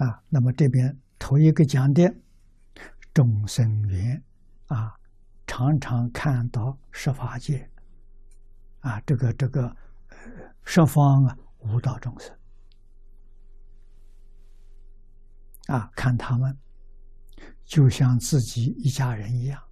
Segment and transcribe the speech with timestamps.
[0.00, 2.10] 啊，那么这边头一个讲的
[3.12, 4.24] 众生缘
[4.68, 4.96] 啊，
[5.46, 7.70] 常常看到十法界
[8.78, 9.76] 啊，这个这个
[10.64, 12.34] 十方啊，五道众生
[15.66, 16.56] 啊，看他们
[17.66, 19.62] 就像自己一家人一样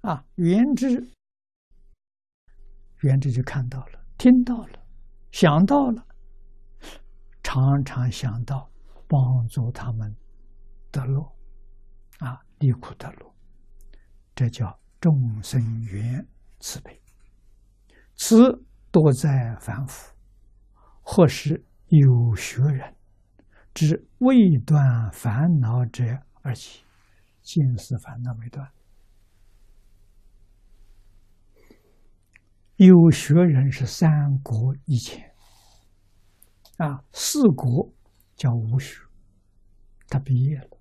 [0.00, 1.06] 啊，原知
[3.02, 4.78] 原知就看到了，听到了，
[5.30, 6.05] 想到了。
[7.56, 8.70] 常常想到
[9.08, 10.14] 帮助他们
[10.90, 11.22] 得乐，
[12.18, 13.34] 啊，离苦得乐，
[14.34, 16.26] 这叫众生缘
[16.60, 17.00] 慈悲。
[18.14, 18.36] 此
[18.90, 20.14] 多在凡夫，
[21.00, 22.94] 或是有学人
[23.72, 26.04] 之未断烦恼者
[26.42, 26.84] 而起，
[27.40, 28.70] 见思烦恼未断。
[32.76, 34.10] 有学人是三
[34.42, 35.32] 国以前。
[36.76, 37.90] 啊，四国
[38.34, 39.00] 叫无学，
[40.08, 40.78] 他毕业了。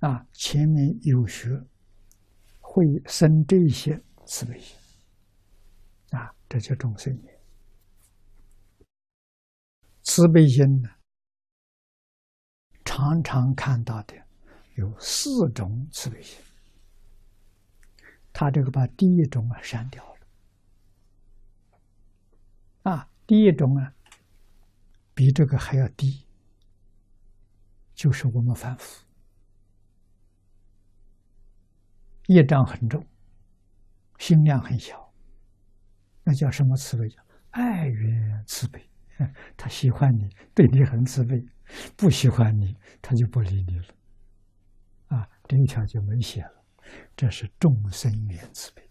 [0.00, 1.48] 啊，前面有学，
[2.58, 4.78] 会生这些慈悲心。
[6.12, 7.14] 啊，这叫众生。
[10.02, 10.88] 慈悲心呢，
[12.82, 14.14] 常常看到的
[14.76, 16.40] 有四种慈悲心。
[18.32, 20.20] 他这个把第一种啊删掉了。
[22.84, 23.92] 啊，第一种啊。
[25.14, 26.26] 比这个还要低，
[27.94, 29.04] 就是我们凡夫
[32.26, 33.06] 业障很重，
[34.18, 35.12] 心量很小，
[36.22, 37.08] 那叫什么慈悲？
[37.08, 38.90] 叫爱缘慈悲。
[39.56, 41.38] 他喜欢你，对你很慈悲；
[41.96, 43.86] 不喜欢你，他就不理你了。
[45.06, 46.64] 啊，这一条就没写了。
[47.14, 48.90] 这是众生缘慈悲。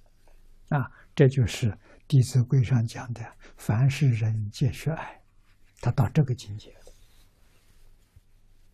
[0.69, 1.71] 啊，这就是
[2.07, 3.21] 《弟子规》上讲的：
[3.57, 5.22] 凡是人皆须爱。
[5.83, 6.73] 他到这个境界。